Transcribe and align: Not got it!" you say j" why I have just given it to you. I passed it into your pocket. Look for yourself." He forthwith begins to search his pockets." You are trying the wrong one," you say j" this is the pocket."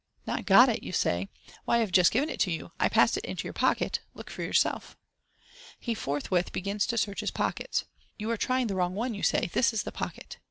Not 0.25 0.45
got 0.47 0.67
it!" 0.67 0.81
you 0.83 0.91
say 0.93 1.29
j" 1.47 1.53
why 1.65 1.75
I 1.75 1.79
have 1.81 1.91
just 1.91 2.11
given 2.11 2.31
it 2.31 2.39
to 2.39 2.51
you. 2.51 2.71
I 2.79 2.89
passed 2.89 3.17
it 3.17 3.23
into 3.25 3.43
your 3.43 3.53
pocket. 3.53 3.99
Look 4.15 4.31
for 4.31 4.41
yourself." 4.41 4.97
He 5.79 5.93
forthwith 5.93 6.51
begins 6.51 6.87
to 6.87 6.97
search 6.97 7.19
his 7.19 7.29
pockets." 7.29 7.83
You 8.17 8.31
are 8.31 8.35
trying 8.37 8.65
the 8.65 8.73
wrong 8.73 8.95
one," 8.95 9.13
you 9.13 9.21
say 9.21 9.41
j" 9.41 9.47
this 9.53 9.73
is 9.73 9.83
the 9.83 9.91
pocket." 9.91 10.37